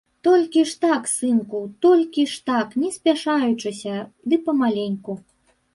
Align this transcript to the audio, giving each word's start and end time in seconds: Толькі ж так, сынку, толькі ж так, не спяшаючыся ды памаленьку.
Толькі 0.27 0.61
ж 0.69 0.71
так, 0.85 1.03
сынку, 1.17 1.59
толькі 1.87 2.25
ж 2.33 2.41
так, 2.51 2.67
не 2.85 2.89
спяшаючыся 2.99 3.95
ды 4.33 4.43
памаленьку. 4.49 5.23